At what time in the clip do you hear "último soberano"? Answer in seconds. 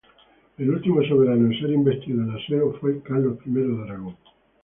0.71-1.45